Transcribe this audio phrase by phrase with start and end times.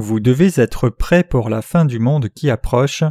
[0.00, 3.04] Vous devez être prêt pour la fin du monde qui approche.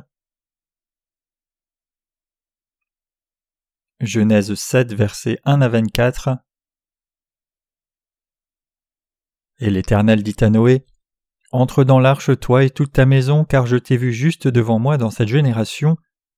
[4.00, 6.30] Genèse 7, versets 1 à 24.
[9.60, 10.84] Et l'Éternel dit à Noé
[11.52, 14.98] Entre dans l'arche, toi et toute ta maison, car je t'ai vu juste devant moi
[14.98, 15.96] dans cette génération.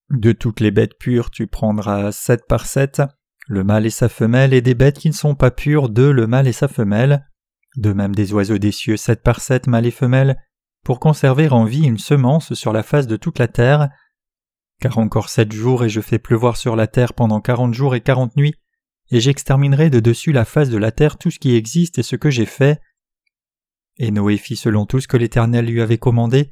[0.10, 3.02] De toutes les bêtes pures, tu prendras sept par sept,
[3.48, 6.28] le mâle et sa femelle, et des bêtes qui ne sont pas pures, deux, le
[6.28, 7.26] mâle et sa femelle
[7.78, 10.38] de même des oiseaux des cieux sept par sept mâles et femelles,
[10.84, 13.90] pour conserver en vie une semence sur la face de toute la terre.
[14.80, 18.02] Car encore sept jours et je fais pleuvoir sur la terre pendant quarante jours et
[18.02, 18.56] quarante nuits,
[19.12, 22.16] et j'exterminerai de dessus la face de la terre tout ce qui existe et ce
[22.16, 22.82] que j'ai fait.
[23.98, 26.52] Et Noé fit selon tout ce que l'Éternel lui avait commandé.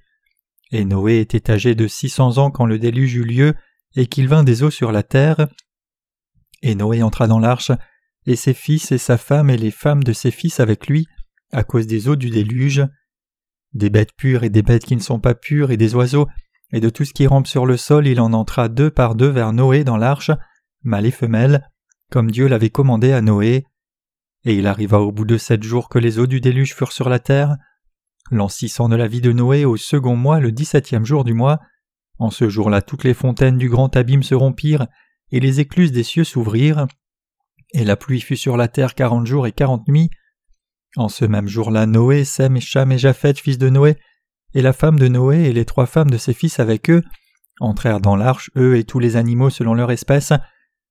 [0.72, 3.56] Et Noé était âgé de six cents ans quand le déluge eut lieu,
[3.96, 5.48] et qu'il vint des eaux sur la terre.
[6.62, 7.72] Et Noé entra dans l'arche,
[8.28, 11.08] et ses fils et sa femme et les femmes de ses fils avec lui,
[11.52, 12.86] à cause des eaux du déluge.
[13.74, 16.28] Des bêtes pures et des bêtes qui ne sont pas pures et des oiseaux,
[16.72, 19.30] et de tout ce qui rampe sur le sol, il en entra deux par deux
[19.30, 20.32] vers Noé dans l'arche,
[20.84, 21.68] mâle et femelle,
[22.12, 23.66] comme Dieu l'avait commandé à Noé.
[24.46, 27.10] Et il arriva au bout de sept jours que les eaux du déluge furent sur
[27.10, 27.58] la terre.
[28.32, 31.34] L'an six cents de la vie de Noé au second mois, le dix-septième jour du
[31.34, 31.60] mois.
[32.20, 34.88] En ce jour-là, toutes les fontaines du grand abîme se rompirent,
[35.32, 36.88] et les écluses des cieux s'ouvrirent,
[37.72, 40.10] et la pluie fut sur la terre quarante jours et quarante nuits.
[40.96, 43.98] En ce même jour-là, Noé, Sem et Cham et Japhet, fils de Noé,
[44.54, 47.04] et la femme de Noé et les trois femmes de ses fils avec eux,
[47.60, 50.34] entrèrent dans l'arche, eux et tous les animaux selon leur espèce,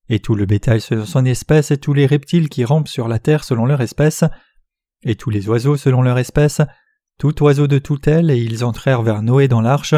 [0.08, 3.18] et tout le bétail selon son espèce, et tous les reptiles qui rampent sur la
[3.18, 4.24] terre selon leur espèce,
[5.02, 6.60] et tous les oiseaux selon leur espèce,
[7.18, 9.94] tout oiseau de toute aile, et ils entrèrent vers Noé dans l'arche,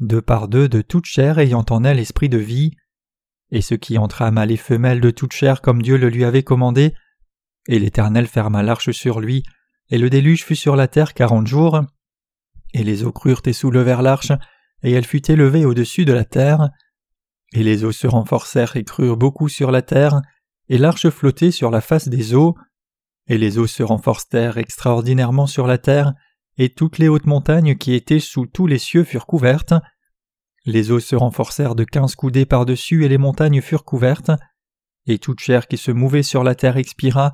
[0.00, 2.72] deux par deux de toute chair ayant en elle esprit de vie
[3.52, 6.42] et ce qui entra mâle et femelle de toute chair comme Dieu le lui avait
[6.42, 6.94] commandé.
[7.68, 9.42] Et l'Éternel ferma l'arche sur lui,
[9.90, 11.82] et le déluge fut sur la terre quarante jours.
[12.74, 14.32] Et les eaux crurent et soulevèrent l'arche,
[14.82, 16.70] et elle fut élevée au-dessus de la terre.
[17.52, 20.20] Et les eaux se renforcèrent et crurent beaucoup sur la terre,
[20.68, 22.56] et l'arche flottait sur la face des eaux.
[23.28, 26.14] Et les eaux se renforcèrent extraordinairement sur la terre,
[26.58, 29.74] et toutes les hautes montagnes qui étaient sous tous les cieux furent couvertes.
[30.64, 34.30] Les eaux se renforcèrent de quinze coudées par-dessus et les montagnes furent couvertes,
[35.06, 37.32] et toute chair qui se mouvait sur la terre expira,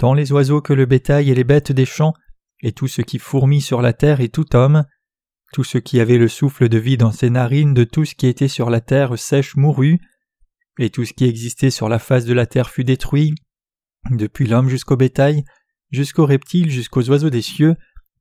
[0.00, 2.14] tant les oiseaux que le bétail et les bêtes des champs,
[2.62, 4.86] et tout ce qui fourmit sur la terre et tout homme.
[5.52, 8.26] Tout ce qui avait le souffle de vie dans ses narines de tout ce qui
[8.26, 10.00] était sur la terre sèche mourut,
[10.78, 13.34] et tout ce qui existait sur la face de la terre fut détruit,
[14.10, 15.44] depuis l'homme jusqu'au bétail,
[15.90, 17.76] jusqu'aux reptiles, jusqu'aux oiseaux des cieux,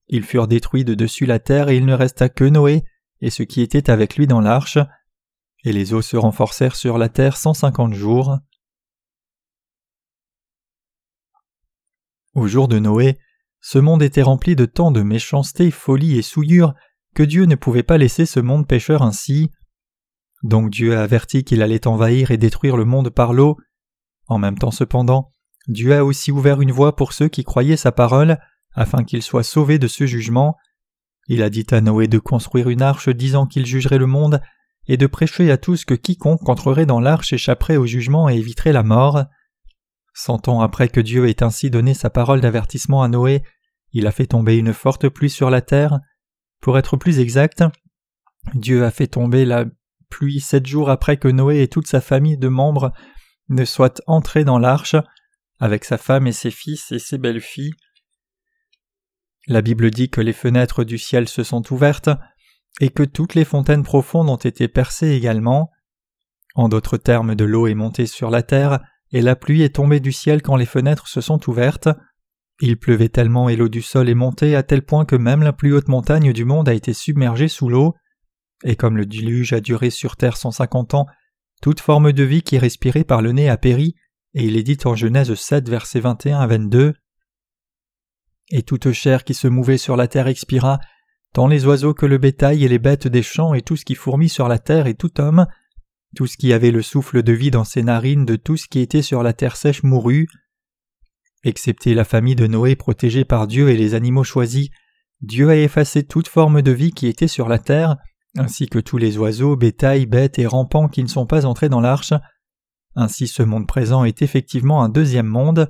[0.09, 2.83] ils furent détruits de dessus la terre et il ne resta que Noé,
[3.21, 4.79] et ce qui était avec lui dans l'arche,
[5.63, 8.37] et les eaux se renforcèrent sur la terre cent cinquante jours.
[12.39, 13.17] Au jour de Noé,
[13.59, 16.73] ce monde était rempli de tant de méchanceté, folie et souillure
[17.13, 19.51] que Dieu ne pouvait pas laisser ce monde pécheur ainsi.
[20.43, 23.57] Donc Dieu a averti qu'il allait envahir et détruire le monde par l'eau.
[24.27, 25.31] En même temps cependant,
[25.67, 28.39] Dieu a aussi ouvert une voie pour ceux qui croyaient sa parole,
[28.73, 30.55] afin qu'ils soient sauvés de ce jugement.
[31.27, 34.39] Il a dit à Noé de construire une arche disant qu'il jugerait le monde,
[34.87, 38.71] et de prêcher à tous que quiconque entrerait dans l'arche échapperait au jugement et éviterait
[38.71, 39.25] la mort.
[40.21, 43.41] Cent ans après que Dieu ait ainsi donné sa parole d'avertissement à Noé,
[43.93, 46.01] il a fait tomber une forte pluie sur la terre.
[46.59, 47.63] Pour être plus exact,
[48.53, 49.63] Dieu a fait tomber la
[50.09, 52.91] pluie sept jours après que Noé et toute sa famille de membres
[53.47, 54.97] ne soient entrés dans l'arche,
[55.57, 57.75] avec sa femme et ses fils et ses belles-filles.
[59.47, 62.09] La Bible dit que les fenêtres du ciel se sont ouvertes
[62.81, 65.71] et que toutes les fontaines profondes ont été percées également.
[66.55, 68.81] En d'autres termes, de l'eau est montée sur la terre
[69.11, 71.89] et la pluie est tombée du ciel quand les fenêtres se sont ouvertes.
[72.61, 75.53] Il pleuvait tellement et l'eau du sol est montée à tel point que même la
[75.53, 77.95] plus haute montagne du monde a été submergée sous l'eau.
[78.63, 81.05] Et comme le déluge a duré sur terre cent cinquante ans,
[81.61, 83.95] toute forme de vie qui respirée par le nez a péri,
[84.33, 86.93] et il est dit en Genèse 7, versets 21 à 22
[88.51, 90.79] et toute chair qui se mouvait sur la terre expira,
[91.33, 93.95] tant les oiseaux que le bétail et les bêtes des champs et tout ce qui
[93.95, 95.45] fourmit sur la terre et tout homme,
[96.15, 98.79] tout ce qui avait le souffle de vie dans ses narines de tout ce qui
[98.79, 100.27] était sur la terre sèche mourut.
[101.43, 104.69] Excepté la famille de Noé protégée par Dieu et les animaux choisis,
[105.21, 107.97] Dieu a effacé toute forme de vie qui était sur la terre,
[108.37, 111.81] ainsi que tous les oiseaux, bétail, bêtes et rampants qui ne sont pas entrés dans
[111.81, 112.13] l'arche.
[112.95, 115.69] Ainsi ce monde présent est effectivement un deuxième monde.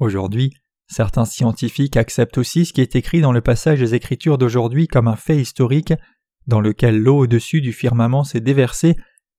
[0.00, 0.52] Aujourd'hui,
[0.86, 5.08] Certains scientifiques acceptent aussi ce qui est écrit dans le passage des Écritures d'aujourd'hui comme
[5.08, 5.94] un fait historique
[6.46, 8.96] dans lequel l'eau au-dessus du firmament s'est déversée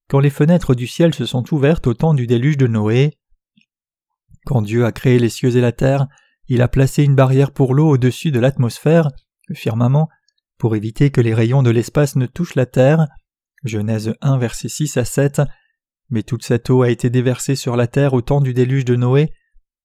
[0.09, 3.17] quand les fenêtres du ciel se sont ouvertes au temps du déluge de Noé.
[4.45, 6.07] Quand Dieu a créé les cieux et la terre,
[6.47, 9.09] il a placé une barrière pour l'eau au-dessus de l'atmosphère,
[9.53, 10.09] firmament,
[10.57, 13.07] pour éviter que les rayons de l'espace ne touchent la terre.
[13.63, 15.41] Genèse 1 versets 6 à 7.
[16.09, 18.95] Mais toute cette eau a été déversée sur la terre au temps du déluge de
[18.95, 19.33] Noé.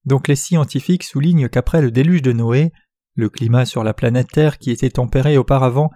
[0.04, 2.72] Donc les scientifiques soulignent qu'après le déluge de Noé,
[3.14, 5.90] le climat sur la planète Terre qui était tempéré auparavant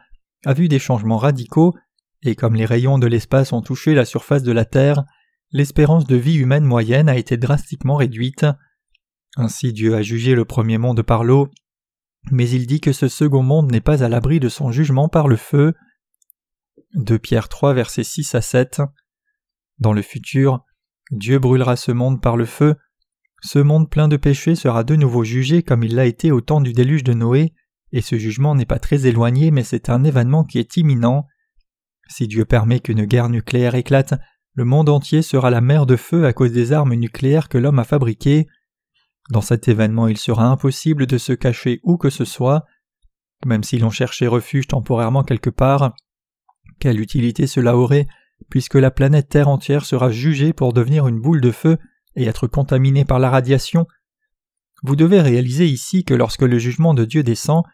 [0.44, 1.74] a vu des changements radicaux,
[2.24, 5.04] et comme les rayons de l'espace ont touché la surface de la Terre,
[5.52, 8.46] l'espérance de vie humaine moyenne a été drastiquement réduite.
[9.36, 11.48] Ainsi Dieu a jugé le premier monde par l'eau,
[12.30, 15.28] mais il dit que ce second monde n'est pas à l'abri de son jugement par
[15.28, 15.74] le feu.
[16.94, 18.82] De Pierre 3 versets 6 à 7.
[19.78, 20.64] Dans le futur,
[21.10, 22.76] Dieu brûlera ce monde par le feu,
[23.44, 26.62] ce monde plein de péchés sera de nouveau jugé comme il l'a été au temps
[26.62, 27.52] du déluge de Noé,
[27.92, 31.26] et ce jugement n'est pas très éloigné mais c'est un événement qui est imminent.
[32.08, 34.14] Si Dieu permet qu'une guerre nucléaire éclate,
[34.54, 37.78] le monde entier sera la mer de feu à cause des armes nucléaires que l'homme
[37.78, 38.46] a fabriquées.
[39.30, 42.64] Dans cet événement il sera impossible de se cacher où que ce soit.
[43.46, 45.94] Même si l'on cherchait refuge temporairement quelque part,
[46.78, 48.06] quelle utilité cela aurait,
[48.50, 51.78] puisque la planète Terre entière sera jugée pour devenir une boule de feu
[52.16, 53.86] et être contaminée par la radiation
[54.82, 57.64] Vous devez réaliser ici que lorsque le jugement de Dieu descend,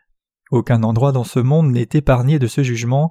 [0.51, 3.11] aucun endroit dans ce monde n'est épargné de ce jugement.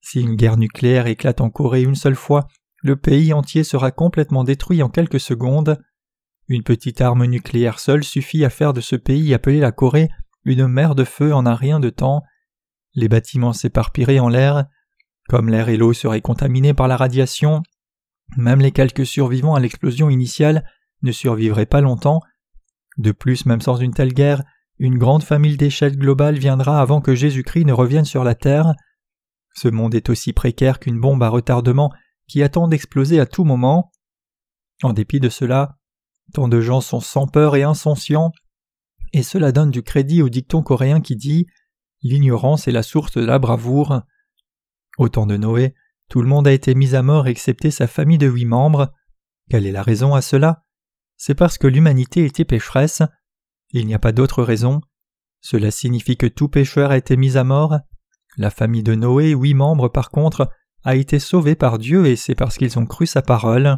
[0.00, 2.48] Si une guerre nucléaire éclate en Corée une seule fois,
[2.82, 5.78] le pays entier sera complètement détruit en quelques secondes.
[6.48, 10.08] Une petite arme nucléaire seule suffit à faire de ce pays appelé la Corée
[10.44, 12.22] une mer de feu en un rien de temps.
[12.94, 14.66] Les bâtiments s'éparpilleraient en l'air.
[15.28, 17.62] Comme l'air et l'eau seraient contaminés par la radiation,
[18.36, 20.64] même les quelques survivants à l'explosion initiale
[21.02, 22.20] ne survivraient pas longtemps.
[22.98, 24.42] De plus, même sans une telle guerre,
[24.78, 28.74] une grande famille d'échelle globale viendra avant que Jésus-Christ ne revienne sur la terre.
[29.60, 31.92] Ce monde est aussi précaire qu'une bombe à retardement
[32.26, 33.92] qui attend d'exploser à tout moment.
[34.82, 35.76] En dépit de cela,
[36.32, 38.32] tant de gens sont sans peur et insouciants,
[39.12, 41.46] et cela donne du crédit au dicton coréen qui dit
[42.00, 44.00] L'ignorance est la source de la bravoure.
[44.96, 45.74] Au temps de Noé,
[46.08, 48.94] tout le monde a été mis à mort excepté sa famille de huit membres.
[49.50, 50.64] Quelle est la raison à cela?
[51.18, 53.02] C'est parce que l'humanité était pécheresse.
[53.72, 54.80] Il n'y a pas d'autre raison.
[55.42, 57.76] Cela signifie que tout pécheur a été mis à mort.
[58.40, 60.48] La famille de Noé, huit membres par contre,
[60.82, 63.76] a été sauvée par Dieu et c'est parce qu'ils ont cru sa parole.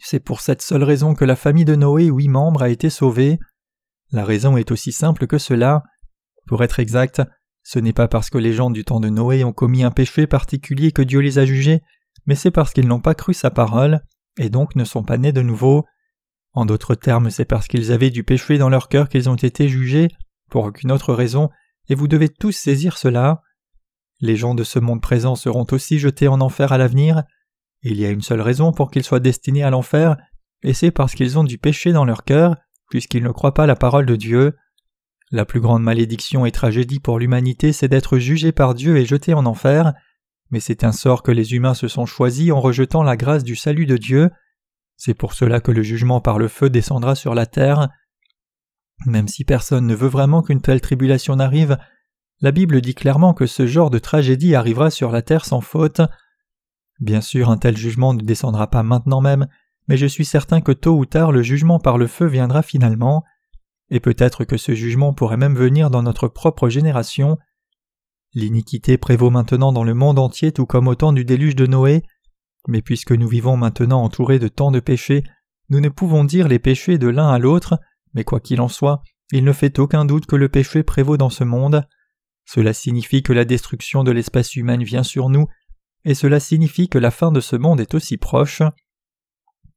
[0.00, 3.38] C'est pour cette seule raison que la famille de Noé, huit membres, a été sauvée.
[4.10, 5.84] La raison est aussi simple que cela.
[6.48, 7.22] Pour être exact,
[7.62, 10.26] ce n'est pas parce que les gens du temps de Noé ont commis un péché
[10.26, 11.80] particulier que Dieu les a jugés,
[12.26, 14.00] mais c'est parce qu'ils n'ont pas cru sa parole,
[14.36, 15.84] et donc ne sont pas nés de nouveau.
[16.54, 19.68] En d'autres termes, c'est parce qu'ils avaient du péché dans leur cœur qu'ils ont été
[19.68, 20.08] jugés,
[20.50, 21.50] pour aucune autre raison,
[21.88, 23.42] et vous devez tous saisir cela.
[24.20, 27.24] Les gens de ce monde présent seront aussi jetés en enfer à l'avenir.
[27.82, 30.16] Il y a une seule raison pour qu'ils soient destinés à l'enfer,
[30.62, 32.56] et c'est parce qu'ils ont du péché dans leur cœur,
[32.88, 34.56] puisqu'ils ne croient pas la parole de Dieu.
[35.30, 39.34] La plus grande malédiction et tragédie pour l'humanité, c'est d'être jugé par Dieu et jeté
[39.34, 39.92] en enfer,
[40.50, 43.56] mais c'est un sort que les humains se sont choisis en rejetant la grâce du
[43.56, 44.30] salut de Dieu.
[44.96, 47.88] C'est pour cela que le jugement par le feu descendra sur la terre.
[49.06, 51.78] Même si personne ne veut vraiment qu'une telle tribulation n'arrive,
[52.40, 56.00] la Bible dit clairement que ce genre de tragédie arrivera sur la terre sans faute.
[57.00, 59.46] Bien sûr, un tel jugement ne descendra pas maintenant même,
[59.88, 63.24] mais je suis certain que tôt ou tard le jugement par le feu viendra finalement,
[63.90, 67.38] et peut-être que ce jugement pourrait même venir dans notre propre génération.
[68.32, 72.02] L'iniquité prévaut maintenant dans le monde entier tout comme au temps du déluge de Noé,
[72.66, 75.22] mais puisque nous vivons maintenant entourés de tant de péchés,
[75.68, 77.78] nous ne pouvons dire les péchés de l'un à l'autre,
[78.14, 79.02] mais quoi qu'il en soit,
[79.32, 81.86] il ne fait aucun doute que le péché prévaut dans ce monde.
[82.44, 85.46] Cela signifie que la destruction de l'espèce humaine vient sur nous,
[86.04, 88.62] et cela signifie que la fin de ce monde est aussi proche.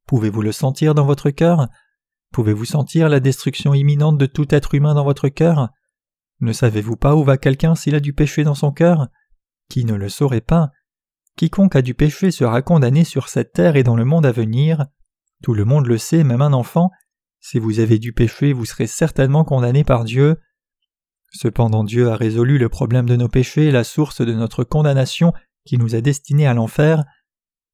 [0.06, 1.68] Pouvez-vous le sentir dans votre cœur?
[2.32, 5.70] Pouvez-vous sentir la destruction imminente de tout être humain dans votre cœur?
[6.40, 9.08] Ne savez-vous pas où va quelqu'un s'il a du péché dans son cœur?
[9.70, 10.70] Qui ne le saurait pas?
[11.36, 14.86] Quiconque a du péché sera condamné sur cette terre et dans le monde à venir.
[15.42, 16.90] Tout le monde le sait, même un enfant.
[17.40, 20.36] Si vous avez du péché, vous serez certainement condamné par Dieu.
[21.30, 25.32] Cependant Dieu a résolu le problème de nos péchés, la source de notre condamnation
[25.64, 27.04] qui nous a destinés à l'enfer.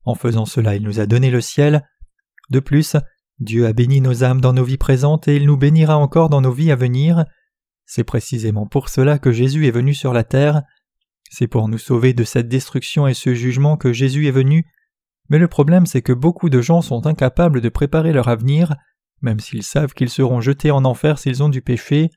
[0.05, 1.89] En faisant cela, il nous a donné le ciel.
[2.51, 2.97] De plus,
[3.39, 6.41] Dieu a béni nos âmes dans nos vies présentes et il nous bénira encore dans
[6.41, 7.25] nos vies à venir.
[7.87, 10.63] C'est précisément pour cela que Jésus est venu sur la terre.
[11.31, 14.67] C'est pour nous sauver de cette destruction et ce jugement que Jésus est venu.
[15.29, 18.77] Mais le problème c'est que beaucoup de gens sont incapables de préparer leur avenir,
[19.25, 22.11] même s'ils savent qu'ils seront jetés en enfer s'ils ont du péché.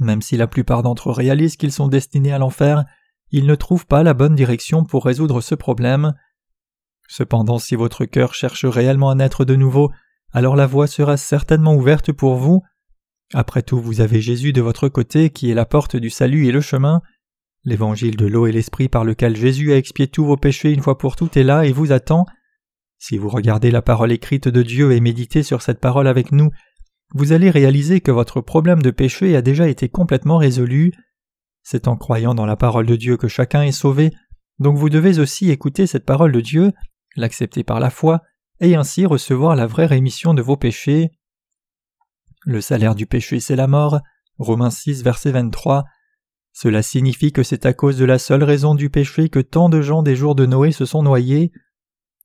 [0.00, 2.84] Même si la plupart d'entre eux réalisent qu'ils sont destinés à l'enfer,
[3.30, 6.14] ils ne trouvent pas la bonne direction pour résoudre ce problème.
[7.08, 9.90] Cependant, si votre cœur cherche réellement à naître de nouveau,
[10.32, 12.62] alors la voie sera certainement ouverte pour vous.
[13.32, 16.52] Après tout, vous avez Jésus de votre côté qui est la porte du salut et
[16.52, 17.00] le chemin.
[17.64, 20.98] L'évangile de l'eau et l'esprit par lequel Jésus a expié tous vos péchés une fois
[20.98, 22.26] pour toutes est là et vous attend.
[22.98, 26.50] Si vous regardez la parole écrite de Dieu et méditez sur cette parole avec nous,
[27.14, 30.92] vous allez réaliser que votre problème de péché a déjà été complètement résolu.
[31.62, 34.10] C'est en croyant dans la parole de Dieu que chacun est sauvé,
[34.58, 36.72] donc vous devez aussi écouter cette parole de Dieu,
[37.16, 38.22] l'accepter par la foi,
[38.60, 41.10] et ainsi recevoir la vraie rémission de vos péchés.
[42.44, 44.00] Le salaire du péché c'est la mort.
[44.38, 45.84] Romains 6 verset 23.
[46.52, 49.80] Cela signifie que c'est à cause de la seule raison du péché que tant de
[49.80, 51.52] gens des jours de Noé se sont noyés.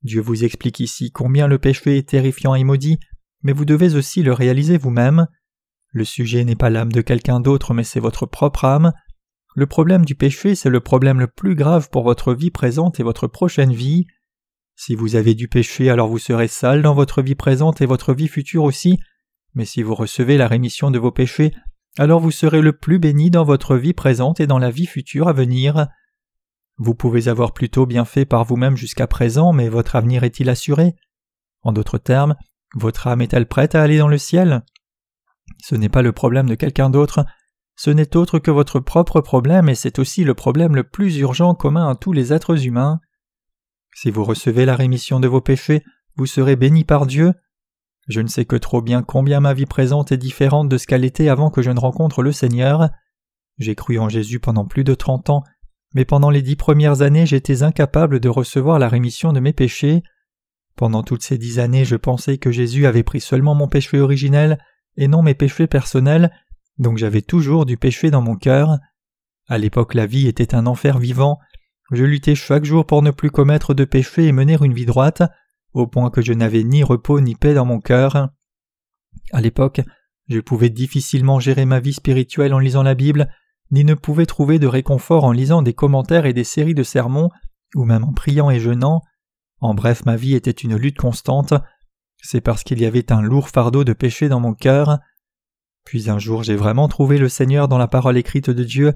[0.04, 3.00] Dieu vous explique ici combien le péché est terrifiant et maudit,
[3.42, 5.28] mais vous devez aussi le réaliser vous-même.
[5.92, 8.94] Le sujet n'est pas l'âme de quelqu'un d'autre, mais c'est votre propre âme.
[9.56, 13.04] Le problème du péché, c'est le problème le plus grave pour votre vie présente et
[13.04, 14.06] votre prochaine vie.
[14.76, 18.14] Si vous avez du péché, alors vous serez sale dans votre vie présente et votre
[18.14, 19.00] vie future aussi,
[19.54, 21.54] mais si vous recevez la rémission de vos péchés,
[22.00, 25.28] alors vous serez le plus béni dans votre vie présente et dans la vie future
[25.28, 25.88] à venir.
[26.78, 30.96] Vous pouvez avoir plutôt bien fait par vous-même jusqu'à présent, mais votre avenir est-il assuré?
[31.62, 32.36] En d'autres termes,
[32.76, 34.64] votre âme est-elle prête à aller dans le ciel?
[35.62, 37.26] Ce n'est pas le problème de quelqu'un d'autre,
[37.76, 41.56] ce n'est autre que votre propre problème et c'est aussi le problème le plus urgent
[41.56, 43.00] commun à tous les êtres humains.
[43.96, 45.84] Si vous recevez la rémission de vos péchés,
[46.16, 47.34] vous serez béni par Dieu.
[48.08, 51.06] Je ne sais que trop bien combien ma vie présente est différente de ce qu'elle
[51.06, 52.90] était avant que je ne rencontre le Seigneur.
[53.58, 55.44] J'ai cru en Jésus pendant plus de trente ans,
[55.94, 60.04] mais pendant les dix premières années j'étais incapable de recevoir la rémission de mes péchés.
[60.76, 64.58] Pendant toutes ces dix années je pensais que Jésus avait pris seulement mon péché originel
[64.98, 66.32] et non mes péchés personnels,
[66.78, 68.78] donc j'avais toujours du péché dans mon cœur.
[69.48, 71.40] À l'époque la vie était un enfer vivant,
[71.92, 75.22] je luttais chaque jour pour ne plus commettre de péché et mener une vie droite,
[75.74, 78.30] au point que je n'avais ni repos ni paix dans mon cœur.
[79.32, 79.82] À l'époque,
[80.28, 83.30] je pouvais difficilement gérer ma vie spirituelle en lisant la Bible,
[83.74, 87.30] ni ne pouvais trouver de réconfort en lisant des commentaires et des séries de sermons,
[87.76, 89.02] ou même en priant et jeûnant.
[89.60, 91.54] En bref, ma vie était une lutte constante.
[92.22, 95.00] C'est parce qu'il y avait un lourd fardeau de péché dans mon cœur.
[95.84, 98.94] Puis un jour j'ai vraiment trouvé le Seigneur dans la parole écrite de Dieu,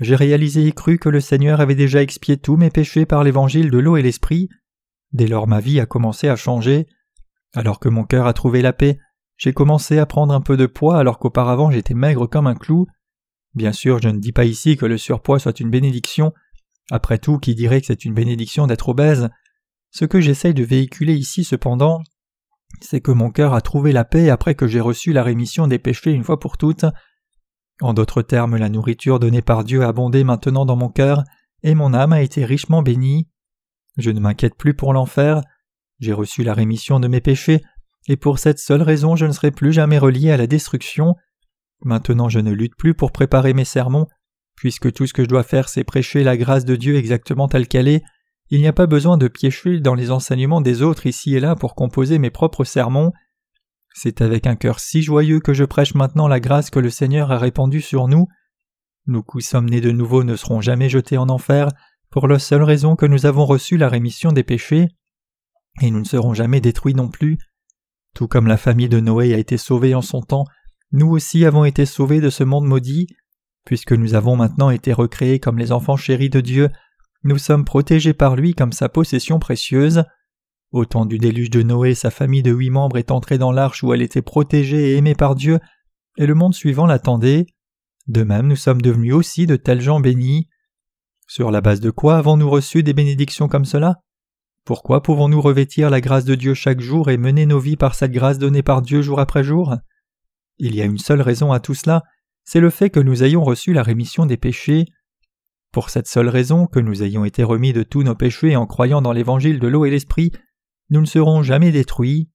[0.00, 3.70] j'ai réalisé et cru que le Seigneur avait déjà expié tous mes péchés par l'évangile
[3.70, 4.48] de l'eau et l'esprit.
[5.12, 6.86] Dès lors ma vie a commencé à changer.
[7.54, 8.98] Alors que mon cœur a trouvé la paix,
[9.36, 12.86] j'ai commencé à prendre un peu de poids alors qu'auparavant j'étais maigre comme un clou.
[13.54, 16.32] Bien sûr, je ne dis pas ici que le surpoids soit une bénédiction.
[16.90, 19.28] Après tout, qui dirait que c'est une bénédiction d'être obèse?
[19.90, 22.02] Ce que j'essaye de véhiculer ici cependant,
[22.80, 25.78] c'est que mon cœur a trouvé la paix après que j'ai reçu la rémission des
[25.78, 26.84] péchés une fois pour toutes.
[27.80, 31.22] En d'autres termes, la nourriture donnée par Dieu a abondé maintenant dans mon cœur,
[31.62, 33.28] et mon âme a été richement bénie.
[33.96, 35.42] Je ne m'inquiète plus pour l'enfer,
[36.00, 37.60] j'ai reçu la rémission de mes péchés,
[38.08, 41.14] et pour cette seule raison je ne serai plus jamais relié à la destruction.
[41.82, 44.06] Maintenant je ne lutte plus pour préparer mes sermons,
[44.56, 47.68] puisque tout ce que je dois faire c'est prêcher la grâce de Dieu exactement telle
[47.68, 48.02] qu'elle est,
[48.50, 51.56] il n'y a pas besoin de piécher dans les enseignements des autres ici et là
[51.56, 53.12] pour composer mes propres sermons,
[53.96, 57.30] c'est avec un cœur si joyeux que je prêche maintenant la grâce que le Seigneur
[57.30, 58.26] a répandue sur nous.
[59.06, 61.68] Nous qui sommes nés de nouveau ne serons jamais jetés en enfer,
[62.10, 64.88] pour la seule raison que nous avons reçu la rémission des péchés,
[65.80, 67.38] et nous ne serons jamais détruits non plus.
[68.14, 70.44] Tout comme la famille de Noé a été sauvée en son temps,
[70.94, 73.08] nous aussi avons été sauvés de ce monde maudit.
[73.64, 76.68] Puisque nous avons maintenant été recréés comme les enfants chéris de Dieu,
[77.24, 80.04] nous sommes protégés par lui comme sa possession précieuse.
[80.70, 83.82] Au temps du déluge de Noé, sa famille de huit membres est entrée dans l'arche
[83.82, 85.58] où elle était protégée et aimée par Dieu,
[86.16, 87.46] et le monde suivant l'attendait.
[88.06, 90.48] De même, nous sommes devenus aussi de tels gens bénis.
[91.26, 93.96] Sur la base de quoi avons-nous reçu des bénédictions comme cela?
[94.64, 98.12] Pourquoi pouvons-nous revêtir la grâce de Dieu chaque jour et mener nos vies par cette
[98.12, 99.74] grâce donnée par Dieu jour après jour?
[100.58, 102.02] Il y a une seule raison à tout cela,
[102.44, 104.86] c'est le fait que nous ayons reçu la rémission des péchés.
[105.72, 109.02] Pour cette seule raison, que nous ayons été remis de tous nos péchés en croyant
[109.02, 110.30] dans l'évangile de l'eau et l'esprit,
[110.90, 112.28] nous ne serons jamais détruits.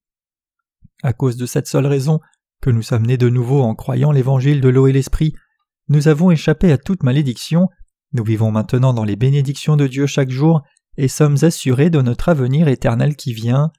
[1.03, 2.19] À cause de cette seule raison,
[2.61, 5.33] que nous sommes nés de nouveau en croyant l'évangile de l'eau et l'esprit,
[5.87, 7.69] nous avons échappé à toute malédiction,
[8.11, 10.63] nous vivons maintenant dans les bénédictions de Dieu chaque jour
[10.97, 13.71] et sommes assurés de notre avenir éternel qui vient.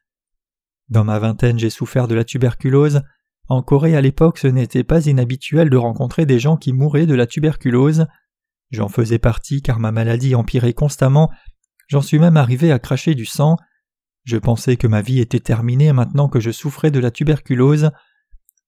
[0.88, 3.02] Dans ma vingtaine j'ai souffert de la tuberculose.
[3.50, 7.16] En Corée à l'époque ce n'était pas inhabituel de rencontrer des gens qui mouraient de
[7.16, 8.06] la tuberculose.
[8.70, 11.32] J'en faisais partie car ma maladie empirait constamment,
[11.88, 13.56] j'en suis même arrivé à cracher du sang.
[14.22, 17.90] Je pensais que ma vie était terminée maintenant que je souffrais de la tuberculose.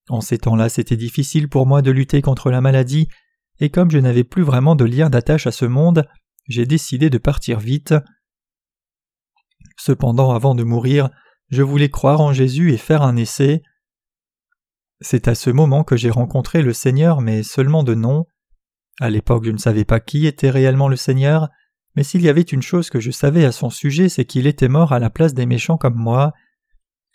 [0.08, 3.06] En ces temps-là, c'était difficile pour moi de lutter contre la maladie,
[3.60, 6.08] et comme je n'avais plus vraiment de lien d'attache à ce monde,
[6.48, 7.94] j'ai décidé de partir vite.
[9.78, 11.08] Cependant, avant de mourir,
[11.50, 13.62] je voulais croire en Jésus et faire un essai.
[15.02, 18.24] C'est à ce moment que j'ai rencontré le Seigneur, mais seulement de nom.
[19.00, 21.48] À l'époque, je ne savais pas qui était réellement le Seigneur,
[21.96, 24.68] mais s'il y avait une chose que je savais à son sujet, c'est qu'il était
[24.68, 26.32] mort à la place des méchants comme moi.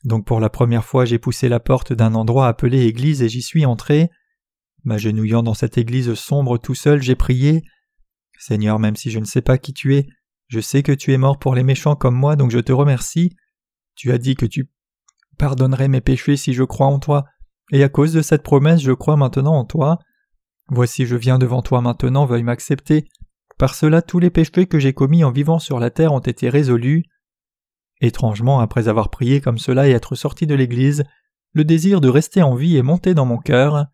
[0.04, 3.42] Donc pour la première fois, j'ai poussé la porte d'un endroit appelé église et j'y
[3.42, 4.10] suis entré.
[4.84, 7.64] M'agenouillant dans cette église sombre tout seul, j'ai prié.
[8.38, 10.08] Seigneur, même si je ne sais pas qui tu es,
[10.48, 13.36] je sais que tu es mort pour les méchants comme moi, donc je te remercie.
[13.96, 14.70] Tu as dit que tu
[15.38, 17.26] pardonnerais mes péchés si je crois en toi,
[17.72, 20.00] et à cause de cette promesse je crois maintenant en toi.
[20.70, 23.08] Voici je viens devant toi maintenant, veuille m'accepter.
[23.58, 26.50] Par cela tous les péchés que j'ai commis en vivant sur la terre ont été
[26.50, 27.04] résolus.
[28.02, 31.04] Étrangement, après avoir prié comme cela et être sorti de l'Église,
[31.54, 33.88] le désir de rester en vie est monté dans mon cœur.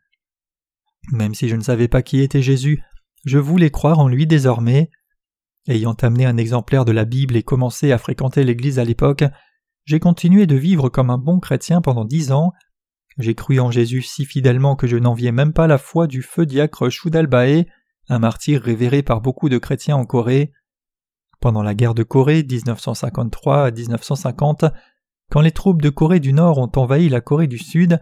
[1.11, 2.83] Même si je ne savais pas qui était Jésus,
[3.25, 4.89] je voulais croire en lui désormais.
[5.67, 9.23] Ayant amené un exemplaire de la Bible et commencé à fréquenter l'Église à l'époque,
[9.85, 12.51] j'ai continué de vivre comme un bon chrétien pendant dix ans.
[13.17, 16.45] J'ai cru en Jésus si fidèlement que je n'enviais même pas la foi du feu
[16.45, 17.65] diacre Shudalbae,
[18.09, 20.51] un martyr révéré par beaucoup de chrétiens en Corée.
[21.39, 24.65] Pendant la guerre de Corée 1953 à 1950,
[25.31, 27.99] quand les troupes de Corée du Nord ont envahi la Corée du Sud,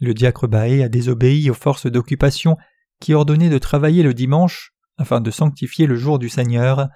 [0.00, 2.56] le diacre Bae a désobéi aux forces d'occupation
[3.00, 6.88] qui ordonnaient de travailler le dimanche afin de sanctifier le jour du Seigneur.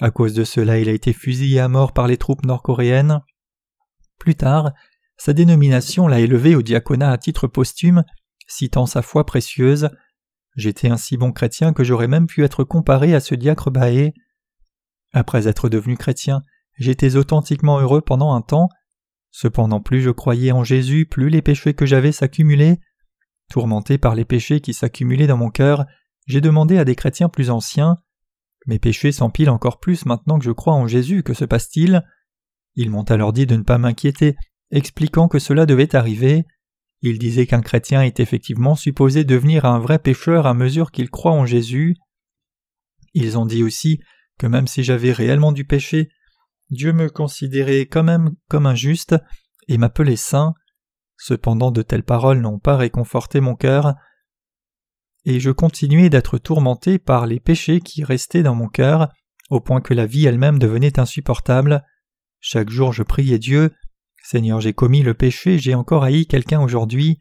[0.00, 3.20] À cause de cela, il a été fusillé à mort par les troupes nord-coréennes.
[4.18, 4.72] Plus tard,
[5.16, 8.04] sa dénomination l'a élevé au diaconat à titre posthume,
[8.46, 9.90] citant sa foi précieuse.
[10.56, 14.14] J'étais un si bon chrétien que j'aurais même pu être comparé à ce diacre Baé.
[15.12, 16.42] Après être devenu chrétien,
[16.78, 18.68] j'étais authentiquement heureux pendant un temps.
[19.30, 22.78] Cependant, plus je croyais en Jésus, plus les péchés que j'avais s'accumulaient.
[23.50, 25.86] Tourmenté par les péchés qui s'accumulaient dans mon cœur,
[26.26, 27.98] j'ai demandé à des chrétiens plus anciens
[28.66, 32.02] Mes péchés s'empilent encore plus maintenant que je crois en Jésus, que se passe-t-il?
[32.76, 34.36] Ils m'ont alors dit de ne pas m'inquiéter,
[34.74, 36.44] expliquant que cela devait arriver.
[37.00, 41.32] Ils disaient qu'un chrétien est effectivement supposé devenir un vrai pécheur à mesure qu'il croit
[41.32, 41.96] en Jésus.
[43.14, 44.00] Ils ont dit aussi
[44.38, 46.10] que même si j'avais réellement du péché,
[46.70, 49.14] Dieu me considérait quand même comme un juste
[49.68, 50.54] et m'appelait saint.
[51.16, 53.94] Cependant de telles paroles n'ont pas réconforté mon cœur,
[55.24, 59.08] et je continuais d'être tourmenté par les péchés qui restaient dans mon cœur,
[59.48, 61.84] au point que la vie elle-même devenait insupportable.
[62.40, 63.72] Chaque jour je priais Dieu.
[64.24, 67.18] Seigneur, j'ai commis le péché, j'ai encore haï quelqu'un aujourd'hui.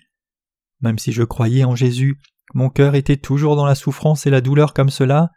[0.79, 2.17] Même si je croyais en Jésus,
[2.53, 5.29] mon cœur était toujours dans la souffrance et la douleur comme cela.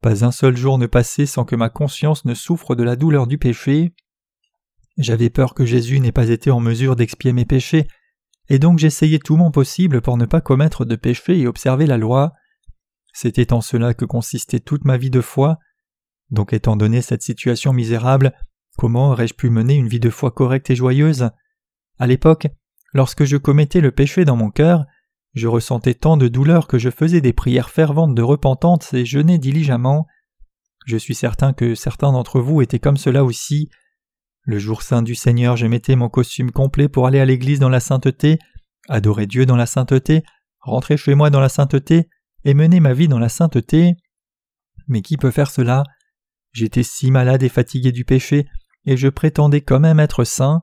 [0.00, 3.26] Pas un seul jour ne passait sans que ma conscience ne souffre de la douleur
[3.26, 3.92] du péché.
[4.96, 7.88] J'avais peur que Jésus n'ait pas été en mesure d'expier mes péchés,
[8.48, 11.98] et donc j'essayais tout mon possible pour ne pas commettre de péché et observer la
[11.98, 12.32] loi.
[13.12, 15.58] C'était en cela que consistait toute ma vie de foi.
[16.30, 18.32] Donc étant donné cette situation misérable,
[18.76, 21.30] comment aurais-je pu mener une vie de foi correcte et joyeuse?
[21.98, 22.48] À l'époque,
[22.92, 24.86] lorsque je commettais le péché dans mon cœur,
[25.34, 29.38] je ressentais tant de douleur que je faisais des prières ferventes de repentance et jeûnais
[29.38, 30.06] diligemment.
[30.86, 33.70] Je suis certain que certains d'entre vous étaient comme cela aussi.
[34.42, 37.68] Le jour saint du Seigneur, je mettais mon costume complet pour aller à l'église dans
[37.68, 38.38] la sainteté,
[38.88, 40.22] adorer Dieu dans la sainteté,
[40.60, 42.08] rentrer chez moi dans la sainteté
[42.44, 43.94] et mener ma vie dans la sainteté.
[44.88, 45.84] Mais qui peut faire cela?
[46.52, 48.46] J'étais si malade et fatigué du péché,
[48.84, 50.62] et je prétendais quand même être saint.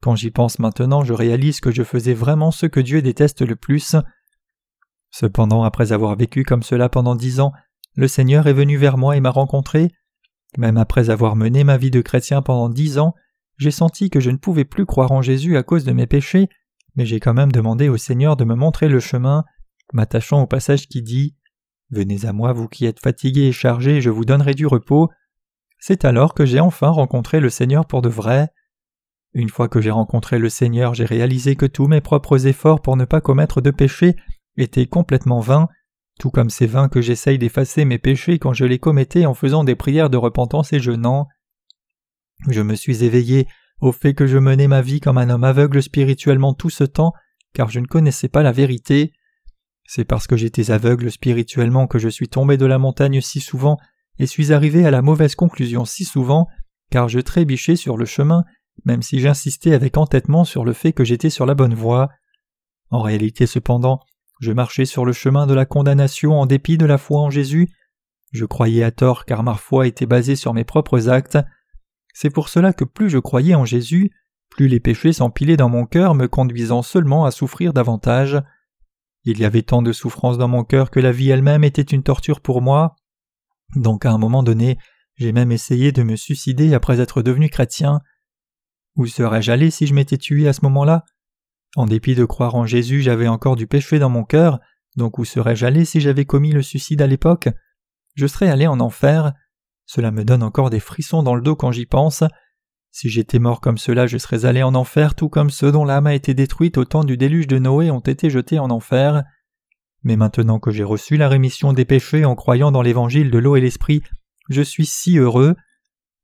[0.00, 3.56] Quand j'y pense maintenant, je réalise que je faisais vraiment ce que Dieu déteste le
[3.56, 3.96] plus.
[5.10, 7.52] Cependant, après avoir vécu comme cela pendant dix ans,
[7.94, 9.90] le Seigneur est venu vers moi et m'a rencontré.
[10.58, 13.14] Même après avoir mené ma vie de chrétien pendant dix ans,
[13.58, 16.48] j'ai senti que je ne pouvais plus croire en Jésus à cause de mes péchés,
[16.94, 19.44] mais j'ai quand même demandé au Seigneur de me montrer le chemin,
[19.92, 21.36] m'attachant au passage qui dit
[21.90, 25.08] Venez à moi, vous qui êtes fatigués et chargés, je vous donnerai du repos.
[25.78, 28.48] C'est alors que j'ai enfin rencontré le Seigneur pour de vrai.
[29.34, 32.96] Une fois que j'ai rencontré le Seigneur, j'ai réalisé que tous mes propres efforts pour
[32.96, 34.16] ne pas commettre de péché
[34.56, 35.68] étaient complètement vains,
[36.18, 39.64] tout comme c'est vain que j'essaye d'effacer mes péchés quand je les commettais en faisant
[39.64, 41.28] des prières de repentance et jeûnant.
[42.48, 43.46] Je me suis éveillé
[43.80, 47.12] au fait que je menais ma vie comme un homme aveugle spirituellement tout ce temps,
[47.52, 49.12] car je ne connaissais pas la vérité.
[49.84, 53.76] C'est parce que j'étais aveugle spirituellement que je suis tombé de la montagne si souvent
[54.18, 56.48] et suis arrivé à la mauvaise conclusion si souvent,
[56.90, 58.44] car je trébichais sur le chemin,
[58.84, 62.08] même si j'insistais avec entêtement sur le fait que j'étais sur la bonne voie.
[62.90, 64.00] En réalité cependant,
[64.40, 67.68] je marchais sur le chemin de la condamnation en dépit de la foi en Jésus.
[68.32, 71.38] Je croyais à tort car ma foi était basée sur mes propres actes.
[72.12, 74.10] C'est pour cela que plus je croyais en Jésus,
[74.50, 78.42] plus les péchés s'empilaient dans mon cœur, me conduisant seulement à souffrir davantage.
[79.24, 82.02] Il y avait tant de souffrance dans mon cœur que la vie elle-même était une
[82.02, 82.94] torture pour moi.
[83.74, 84.78] Donc à un moment donné,
[85.16, 88.00] j'ai même essayé de me suicider après être devenu chrétien.
[88.96, 91.04] Où serais-je allé si je m'étais tué à ce moment-là?
[91.76, 94.60] En dépit de croire en Jésus, j'avais encore du péché dans mon cœur,
[94.96, 97.48] Donc où serais-je allé si j'avais commis le suicide à l'époque?
[98.14, 99.34] Je serais allé en enfer.
[99.84, 102.24] Cela me donne encore des frissons dans le dos quand j'y pense.
[102.90, 106.06] Si j'étais mort comme cela, je serais allé en enfer, tout comme ceux dont l'âme
[106.06, 109.22] a été détruite au temps du déluge de Noé ont été jetés en enfer.
[110.06, 113.56] Mais maintenant que j'ai reçu la rémission des péchés en croyant dans l'évangile de l'eau
[113.56, 114.04] et l'esprit,
[114.48, 115.56] je suis si heureux.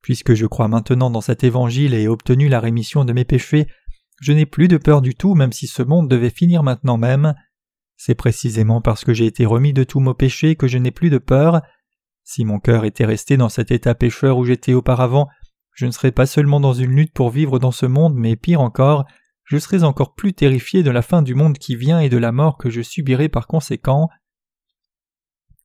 [0.03, 3.67] Puisque je crois maintenant dans cet évangile et ai obtenu la rémission de mes péchés,
[4.21, 7.35] je n'ai plus de peur du tout même si ce monde devait finir maintenant même.
[7.97, 11.11] C'est précisément parce que j'ai été remis de tous mes péchés que je n'ai plus
[11.11, 11.61] de peur.
[12.23, 15.27] Si mon cœur était resté dans cet état pécheur où j'étais auparavant,
[15.73, 18.61] je ne serais pas seulement dans une lutte pour vivre dans ce monde, mais pire
[18.61, 19.07] encore,
[19.53, 22.33] je serais encore plus terrifié de la fin du monde qui vient et de la
[22.33, 24.09] mort que je subirai par conséquent.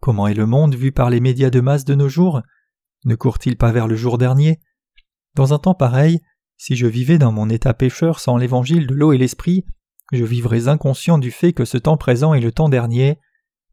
[0.01, 2.41] Comment est le monde vu par les médias de masse de nos jours?
[3.05, 4.59] Ne court-il pas vers le jour dernier?
[5.35, 6.19] Dans un temps pareil,
[6.57, 9.63] si je vivais dans mon état pécheur sans l'évangile de l'eau et l'esprit,
[10.11, 13.21] je vivrais inconscient du fait que ce temps présent est le temps dernier,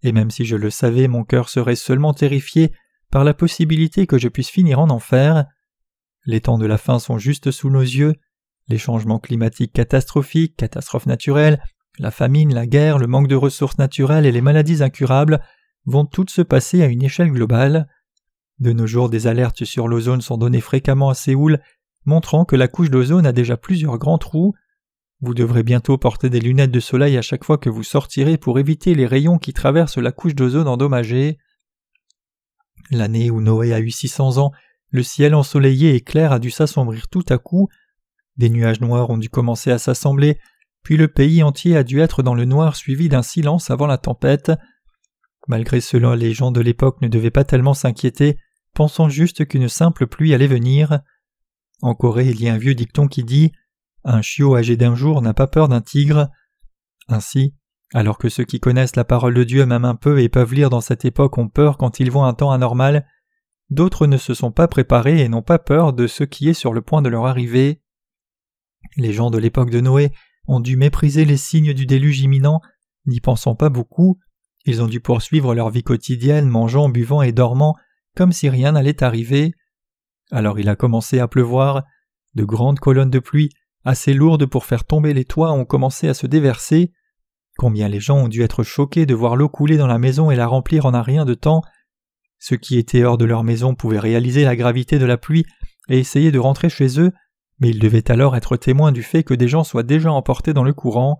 [0.04, 2.72] et même si je le savais, mon cœur serait seulement terrifié
[3.10, 5.44] par la possibilité que je puisse finir en enfer.
[6.24, 8.14] Les temps de la fin sont juste sous nos yeux,
[8.68, 11.62] les changements climatiques catastrophiques, catastrophes naturelles,
[11.98, 15.40] la famine, la guerre, le manque de ressources naturelles et les maladies incurables
[15.86, 17.88] vont toutes se passer à une échelle globale.
[18.58, 21.60] De nos jours, des alertes sur l'ozone sont données fréquemment à Séoul,
[22.04, 24.54] montrant que la couche d'ozone a déjà plusieurs grands trous.
[25.20, 28.58] Vous devrez bientôt porter des lunettes de soleil à chaque fois que vous sortirez pour
[28.58, 31.38] éviter les rayons qui traversent la couche d'ozone endommagée.
[32.90, 34.52] L'année où Noé a eu 600 ans,
[34.90, 37.68] le ciel ensoleillé et clair a dû s'assombrir tout à coup,
[38.36, 40.38] des nuages noirs ont dû commencer à s'assembler,
[40.82, 43.98] puis le pays entier a dû être dans le noir suivi d'un silence avant la
[43.98, 44.52] tempête.
[45.48, 48.38] Malgré cela, les gens de l'époque ne devaient pas tellement s'inquiéter,
[48.74, 51.00] pensant juste qu'une simple pluie allait venir.
[51.82, 53.52] En Corée, il y a un vieux dicton qui dit
[54.04, 56.28] Un chiot âgé d'un jour n'a pas peur d'un tigre.
[57.08, 57.54] Ainsi,
[57.92, 60.70] alors que ceux qui connaissent la parole de Dieu même un peu et peuvent lire
[60.70, 63.06] dans cette époque ont peur quand ils voient un temps anormal,
[63.70, 66.72] d'autres ne se sont pas préparés et n'ont pas peur de ce qui est sur
[66.72, 67.80] le point de leur arriver.
[68.96, 70.12] Les gens de l'époque de Noé
[70.46, 72.60] ont dû mépriser les signes du déluge imminent,
[73.06, 74.18] n'y pensant pas beaucoup,
[74.66, 77.76] ils ont dû poursuivre leur vie quotidienne, mangeant, buvant et dormant,
[78.16, 79.52] comme si rien n'allait arriver.
[80.30, 81.82] Alors il a commencé à pleuvoir,
[82.34, 83.50] de grandes colonnes de pluie,
[83.84, 86.92] assez lourdes pour faire tomber les toits, ont commencé à se déverser.
[87.58, 90.36] Combien les gens ont dû être choqués de voir l'eau couler dans la maison et
[90.36, 91.62] la remplir en un rien de temps.
[92.38, 95.44] Ceux qui étaient hors de leur maison pouvaient réaliser la gravité de la pluie
[95.88, 97.12] et essayer de rentrer chez eux,
[97.58, 100.64] mais ils devaient alors être témoins du fait que des gens soient déjà emportés dans
[100.64, 101.18] le courant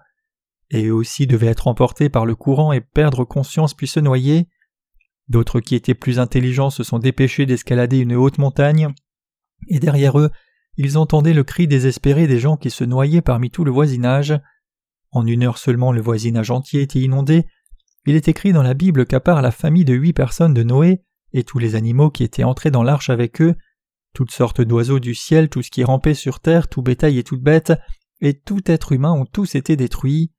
[0.70, 4.48] et eux aussi devaient être emportés par le courant et perdre conscience puis se noyer.
[5.28, 8.88] D'autres qui étaient plus intelligents se sont dépêchés d'escalader une haute montagne,
[9.68, 10.30] et derrière eux,
[10.76, 14.34] ils entendaient le cri désespéré des gens qui se noyaient parmi tout le voisinage.
[15.12, 17.46] En une heure seulement le voisinage entier était inondé.
[18.06, 21.02] Il est écrit dans la Bible qu'à part la famille de huit personnes de Noé,
[21.32, 23.54] et tous les animaux qui étaient entrés dans l'arche avec eux,
[24.14, 27.42] toutes sortes d'oiseaux du ciel, tout ce qui rampait sur terre, tout bétail et toute
[27.42, 27.72] bête,
[28.20, 30.32] et tout être humain ont tous été détruits.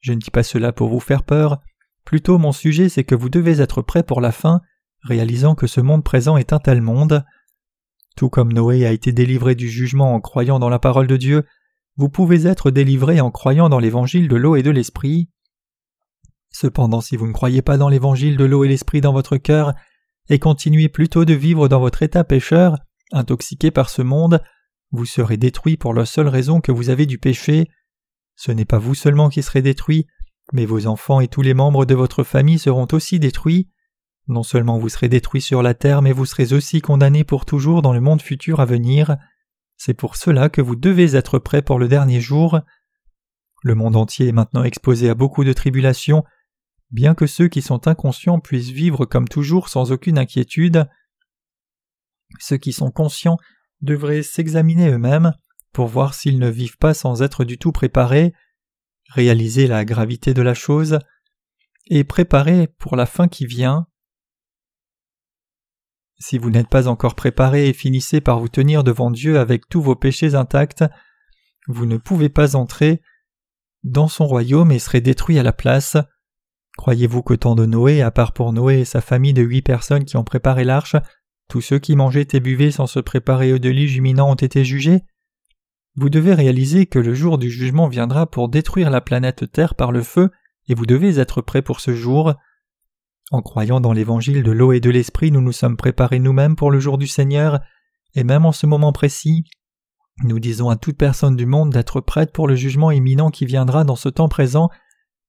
[0.00, 1.60] Je ne dis pas cela pour vous faire peur,
[2.04, 4.60] plutôt mon sujet c'est que vous devez être prêt pour la fin,
[5.02, 7.24] réalisant que ce monde présent est un tel monde.
[8.16, 11.44] Tout comme Noé a été délivré du jugement en croyant dans la parole de Dieu,
[11.96, 15.28] vous pouvez être délivré en croyant dans l'évangile de l'eau et de l'esprit.
[16.50, 19.74] Cependant, si vous ne croyez pas dans l'évangile de l'eau et l'esprit dans votre cœur,
[20.28, 22.78] et continuez plutôt de vivre dans votre état pécheur,
[23.12, 24.42] intoxiqué par ce monde,
[24.90, 27.68] vous serez détruit pour la seule raison que vous avez du péché.
[28.36, 30.06] Ce n'est pas vous seulement qui serez détruits,
[30.52, 33.70] mais vos enfants et tous les membres de votre famille seront aussi détruits.
[34.28, 37.82] Non seulement vous serez détruits sur la terre, mais vous serez aussi condamnés pour toujours
[37.82, 39.16] dans le monde futur à venir.
[39.76, 42.60] C'est pour cela que vous devez être prêts pour le dernier jour.
[43.62, 46.24] Le monde entier est maintenant exposé à beaucoup de tribulations,
[46.90, 50.88] bien que ceux qui sont inconscients puissent vivre comme toujours sans aucune inquiétude.
[52.38, 53.38] Ceux qui sont conscients
[53.80, 55.32] devraient s'examiner eux-mêmes
[55.72, 58.32] pour voir s'ils ne vivent pas sans être du tout préparés,
[59.10, 60.98] réaliser la gravité de la chose,
[61.86, 63.86] et préparer pour la fin qui vient.
[66.18, 69.82] Si vous n'êtes pas encore préparé et finissez par vous tenir devant Dieu avec tous
[69.82, 70.84] vos péchés intacts,
[71.66, 73.02] vous ne pouvez pas entrer
[73.82, 75.96] dans son royaume et serez détruit à la place.
[76.76, 80.04] Croyez-vous que tant de Noé, à part pour Noé et sa famille de huit personnes
[80.04, 80.96] qui ont préparé l'arche,
[81.52, 85.02] tous ceux qui mangeaient et buvaient sans se préparer au déluge imminent ont été jugés?
[85.96, 89.92] Vous devez réaliser que le jour du jugement viendra pour détruire la planète Terre par
[89.92, 90.30] le feu,
[90.68, 92.32] et vous devez être prêt pour ce jour.
[93.32, 96.70] En croyant dans l'évangile de l'eau et de l'esprit, nous nous sommes préparés nous-mêmes pour
[96.70, 97.60] le jour du Seigneur,
[98.14, 99.44] et même en ce moment précis,
[100.24, 103.84] nous disons à toute personne du monde d'être prête pour le jugement imminent qui viendra
[103.84, 104.70] dans ce temps présent,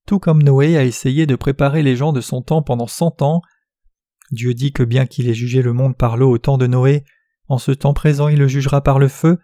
[0.06, 3.42] tout comme Noé a essayé de préparer les gens de son temps pendant cent ans.
[4.30, 7.04] Dieu dit que bien qu'il ait jugé le monde par l'eau au temps de Noé,
[7.48, 9.38] en ce temps présent il le jugera par le feu.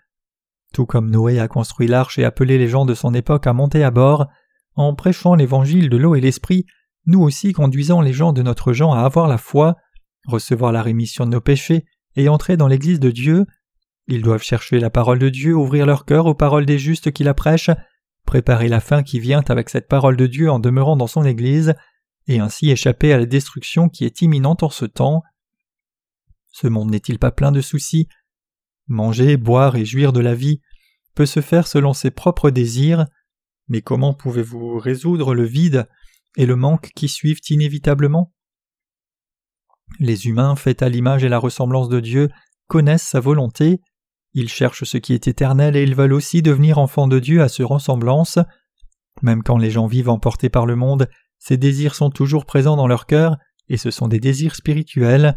[0.72, 3.84] Tout comme Noé a construit l'arche et appelé les gens de son époque à monter
[3.84, 4.28] à bord,
[4.76, 6.64] en prêchant l'évangile de l'eau et l'esprit,
[7.06, 9.76] nous aussi conduisons les gens de notre genre à avoir la foi,
[10.26, 11.84] recevoir la rémission de nos péchés
[12.16, 13.46] et entrer dans l'Église de Dieu.
[14.06, 17.24] Ils doivent chercher la parole de Dieu, ouvrir leur cœur aux paroles des justes qui
[17.24, 17.70] la prêchent,
[18.26, 21.74] préparer la fin qui vient avec cette parole de Dieu en demeurant dans son Église,
[22.26, 25.22] et ainsi échapper à la destruction qui est imminente en ce temps.
[26.48, 28.08] Ce monde n'est-il pas plein de soucis?
[28.86, 30.60] Manger, boire et jouir de la vie
[31.14, 33.06] peut se faire selon ses propres désirs,
[33.68, 35.88] mais comment pouvez-vous résoudre le vide
[36.36, 38.32] et le manque qui suivent inévitablement?
[39.98, 42.28] Les humains, faits à l'image et la ressemblance de Dieu,
[42.68, 43.80] connaissent sa volonté,
[44.32, 47.48] ils cherchent ce qui est éternel et ils veulent aussi devenir enfants de Dieu à
[47.48, 48.38] ce ressemblance.
[49.22, 51.08] Même quand les gens vivent emportés par le monde,
[51.40, 55.36] ces désirs sont toujours présents dans leur cœur, et ce sont des désirs spirituels.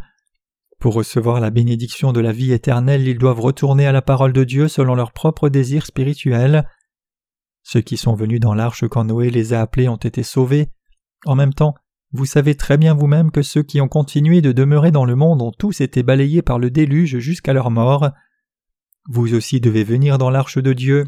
[0.78, 4.44] Pour recevoir la bénédiction de la vie éternelle, ils doivent retourner à la parole de
[4.44, 6.68] Dieu selon leurs propres désirs spirituels.
[7.62, 10.68] Ceux qui sont venus dans l'arche quand Noé les a appelés ont été sauvés.
[11.24, 11.74] En même temps,
[12.12, 15.40] vous savez très bien vous-même que ceux qui ont continué de demeurer dans le monde
[15.40, 18.10] ont tous été balayés par le déluge jusqu'à leur mort.
[19.08, 21.06] Vous aussi devez venir dans l'arche de Dieu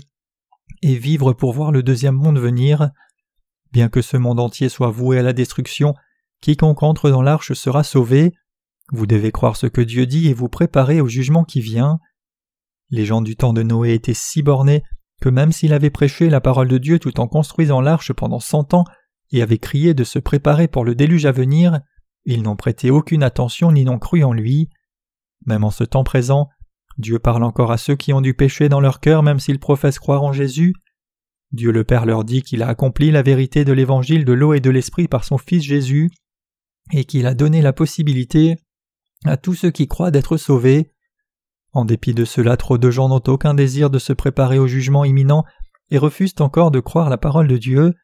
[0.83, 2.91] et vivre pour voir le deuxième monde venir.
[3.77, 5.95] Bien que ce monde entier soit voué à la destruction,
[6.41, 8.33] quiconque entre dans l'arche sera sauvé.
[8.91, 11.99] Vous devez croire ce que Dieu dit et vous préparer au jugement qui vient.
[12.89, 14.83] Les gens du temps de Noé étaient si bornés
[15.21, 18.73] que même s'il avait prêché la parole de Dieu tout en construisant l'arche pendant cent
[18.73, 18.87] ans
[19.31, 21.81] et avait crié de se préparer pour le déluge à venir,
[22.25, 24.71] ils n'ont prêté aucune attention ni n'ont cru en lui.
[25.45, 26.49] Même en ce temps présent,
[26.97, 29.99] Dieu parle encore à ceux qui ont du péché dans leur cœur même s'ils professent
[29.99, 30.73] croire en Jésus.
[31.53, 34.61] Dieu le Père leur dit qu'il a accompli la vérité de l'évangile de l'eau et
[34.61, 36.11] de l'esprit par son Fils Jésus,
[36.93, 38.57] et qu'il a donné la possibilité
[39.25, 40.93] à tous ceux qui croient d'être sauvés.
[41.73, 45.05] En dépit de cela, trop de gens n'ont aucun désir de se préparer au jugement
[45.05, 45.45] imminent
[45.91, 47.95] et refusent encore de croire la parole de Dieu.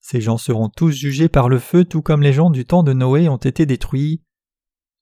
[0.00, 2.92] Ces gens seront tous jugés par le feu tout comme les gens du temps de
[2.92, 4.22] Noé ont été détruits.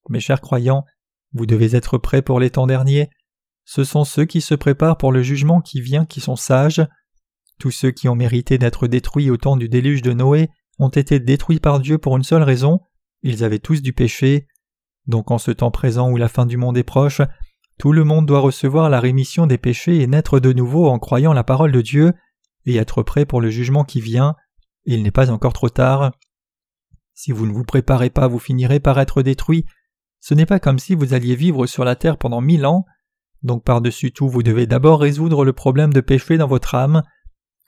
[0.09, 0.85] Mes chers croyants,
[1.33, 3.11] vous devez être prêts pour les temps derniers,
[3.67, 6.87] ce sont ceux qui se préparent pour le jugement qui vient qui sont sages.
[7.59, 11.21] Tous ceux qui ont mérité d'être détruits au temps du déluge de Noé ont été
[11.21, 12.81] détruits par Dieu pour une seule raison,
[13.23, 14.47] ils avaient tous du péché.
[15.07, 17.23] Donc en ce temps présent où la fin du monde est proche,
[17.79, 21.33] tout le monde doit recevoir la rémission des péchés et naître de nouveau en croyant
[21.33, 22.13] la parole de Dieu
[22.65, 24.35] et être prêt pour le jugement qui vient.
[24.85, 26.13] Il n'est pas encore trop tard.
[27.15, 29.65] Si vous ne vous préparez pas, vous finirez par être détruits.
[30.21, 32.85] Ce n'est pas comme si vous alliez vivre sur la terre pendant mille ans.
[33.43, 37.03] Donc par-dessus tout, vous devez d'abord résoudre le problème de péché dans votre âme.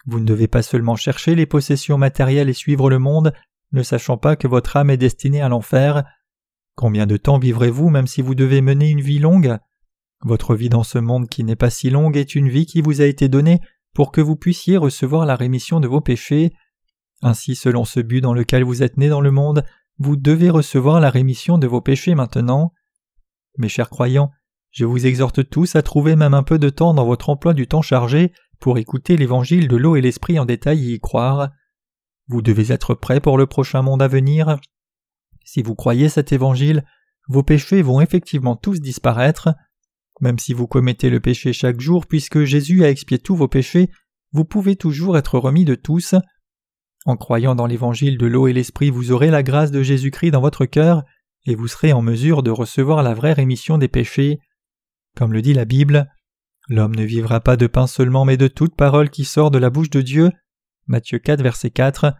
[0.06, 3.32] Vous ne devez pas seulement chercher les possessions matérielles et suivre le monde,
[3.72, 6.04] ne sachant pas que votre âme est destinée à l'enfer.
[6.74, 9.58] Combien de temps vivrez-vous même si vous devez mener une vie longue?
[10.22, 13.00] Votre vie dans ce monde qui n'est pas si longue est une vie qui vous
[13.00, 13.60] a été donnée
[13.94, 16.52] pour que vous puissiez recevoir la rémission de vos péchés.
[17.22, 19.64] Ainsi, selon ce but dans lequel vous êtes né dans le monde,
[19.98, 22.72] vous devez recevoir la rémission de vos péchés maintenant.
[23.58, 24.30] Mes chers croyants,
[24.70, 27.66] je vous exhorte tous à trouver même un peu de temps dans votre emploi du
[27.66, 31.50] temps chargé pour écouter l'évangile de l'eau et l'esprit en détail et y croire.
[32.28, 34.58] Vous devez être prêt pour le prochain monde à venir.
[35.44, 36.84] Si vous croyez cet évangile,
[37.28, 39.54] vos péchés vont effectivement tous disparaître.
[40.20, 43.90] Même si vous commettez le péché chaque jour, puisque Jésus a expié tous vos péchés,
[44.32, 46.14] vous pouvez toujours être remis de tous.
[47.06, 50.40] En croyant dans l'évangile de l'eau et l'esprit, vous aurez la grâce de Jésus-Christ dans
[50.40, 51.04] votre cœur,
[51.46, 54.40] et vous serez en mesure de recevoir la vraie rémission des péchés.
[55.16, 56.10] Comme le dit la Bible,
[56.68, 59.70] L'homme ne vivra pas de pain seulement, mais de toute parole qui sort de la
[59.70, 60.30] bouche de Dieu.
[60.86, 62.14] Matthieu 4, verset 4.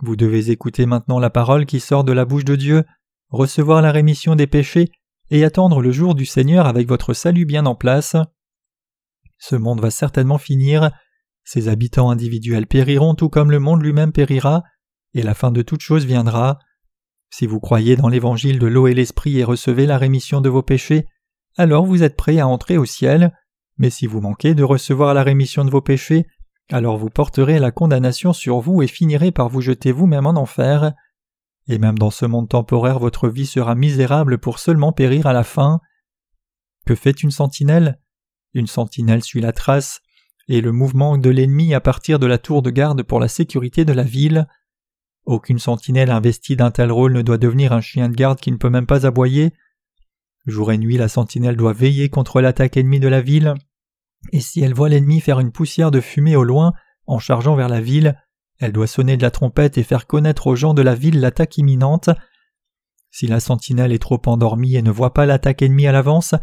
[0.00, 2.84] Vous devez écouter maintenant la parole qui sort de la bouche de Dieu,
[3.28, 4.90] recevoir la rémission des péchés
[5.30, 8.16] et attendre le jour du Seigneur avec votre salut bien en place.
[9.38, 10.90] Ce monde va certainement finir,
[11.44, 14.62] ses habitants individuels périront tout comme le monde lui-même périra,
[15.12, 16.58] et la fin de toute chose viendra.
[17.30, 20.62] Si vous croyez dans l'évangile de l'eau et l'esprit et recevez la rémission de vos
[20.62, 21.06] péchés,
[21.56, 23.32] alors vous êtes prêt à entrer au ciel,
[23.76, 26.26] mais si vous manquez de recevoir la rémission de vos péchés,
[26.70, 30.92] alors vous porterez la condamnation sur vous et finirez par vous jeter vous-même en enfer.
[31.68, 35.44] Et même dans ce monde temporaire votre vie sera misérable pour seulement périr à la
[35.44, 35.80] fin.
[36.86, 37.98] Que fait une sentinelle?
[38.54, 40.00] Une sentinelle suit la trace
[40.48, 43.84] et le mouvement de l'ennemi à partir de la tour de garde pour la sécurité
[43.84, 44.46] de la ville.
[45.24, 48.58] Aucune sentinelle investie d'un tel rôle ne doit devenir un chien de garde qui ne
[48.58, 49.54] peut même pas aboyer.
[50.46, 53.54] Jour et nuit, la sentinelle doit veiller contre l'attaque ennemie de la ville,
[54.32, 56.72] et si elle voit l'ennemi faire une poussière de fumée au loin
[57.06, 58.18] en chargeant vers la ville,
[58.60, 61.58] Elle doit sonner de la trompette et faire connaître aux gens de la ville l'attaque
[61.58, 62.08] imminente.
[63.10, 66.34] Si la sentinelle est trop endormie et ne voit pas l'attaque ennemie à l'avance,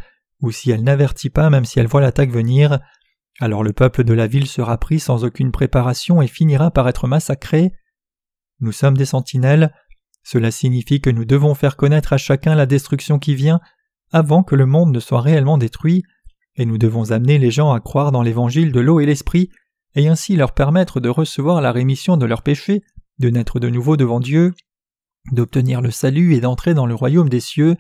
[0.41, 2.79] ou si elle n'avertit pas même si elle voit l'attaque venir,
[3.39, 7.07] alors le peuple de la ville sera pris sans aucune préparation et finira par être
[7.07, 7.71] massacré.
[8.59, 9.73] Nous sommes des sentinelles,
[10.23, 13.61] cela signifie que nous devons faire connaître à chacun la destruction qui vient
[14.11, 16.03] avant que le monde ne soit réellement détruit,
[16.55, 19.49] et nous devons amener les gens à croire dans l'évangile de l'eau et l'esprit,
[19.95, 22.83] et ainsi leur permettre de recevoir la rémission de leurs péchés,
[23.19, 24.53] de naître de nouveau devant Dieu,
[25.31, 27.75] d'obtenir le salut et d'entrer dans le royaume des cieux.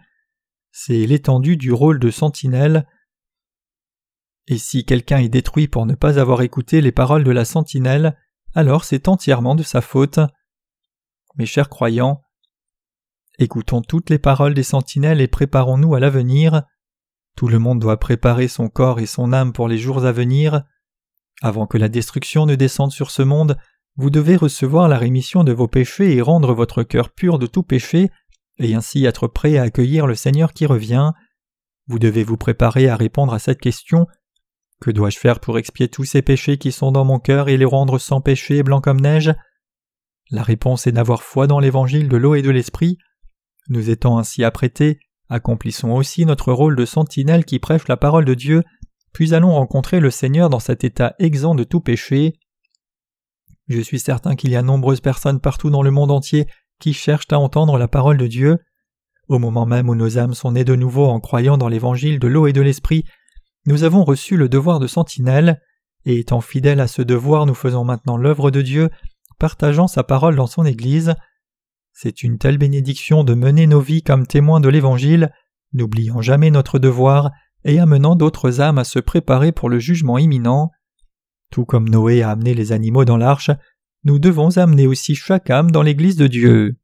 [0.71, 2.87] C'est l'étendue du rôle de sentinelle.
[4.47, 8.17] Et si quelqu'un est détruit pour ne pas avoir écouté les paroles de la sentinelle,
[8.53, 10.19] alors c'est entièrement de sa faute.
[11.35, 12.21] Mes chers croyants,
[13.39, 16.63] écoutons toutes les paroles des sentinelles et préparons-nous à l'avenir.
[17.35, 20.63] Tout le monde doit préparer son corps et son âme pour les jours à venir.
[21.41, 23.57] Avant que la destruction ne descende sur ce monde,
[23.95, 27.63] vous devez recevoir la rémission de vos péchés et rendre votre cœur pur de tout
[27.63, 28.09] péché,
[28.59, 31.11] et ainsi être prêt à accueillir le Seigneur qui revient.
[31.87, 34.07] Vous devez vous préparer à répondre à cette question.
[34.79, 37.65] Que dois-je faire pour expier tous ces péchés qui sont dans mon cœur et les
[37.65, 39.33] rendre sans péché blancs comme neige?
[40.29, 42.97] La réponse est d'avoir foi dans l'évangile de l'eau et de l'esprit.
[43.71, 48.33] Nous étant ainsi apprêtés, accomplissons aussi notre rôle de sentinelle qui prêche la parole de
[48.33, 48.63] Dieu,
[49.13, 52.33] puis allons rencontrer le Seigneur dans cet état exempt de tout péché.
[53.69, 56.47] Je suis certain qu'il y a nombreuses personnes partout dans le monde entier
[56.81, 58.57] qui cherchent à entendre la parole de Dieu.
[59.29, 62.27] Au moment même où nos âmes sont nées de nouveau en croyant dans l'évangile de
[62.27, 63.05] l'eau et de l'esprit,
[63.65, 65.61] nous avons reçu le devoir de sentinelle,
[66.03, 68.89] et étant fidèles à ce devoir, nous faisons maintenant l'œuvre de Dieu,
[69.39, 71.15] partageant sa parole dans son Église.
[71.93, 75.31] C'est une telle bénédiction de mener nos vies comme témoins de l'Évangile,
[75.73, 77.31] n'oubliant jamais notre devoir
[77.63, 80.71] et amenant d'autres âmes à se préparer pour le jugement imminent.
[81.51, 83.51] Tout comme Noé a amené les animaux dans l'arche,
[84.03, 86.77] nous devons amener aussi chaque âme dans l'Église de Dieu.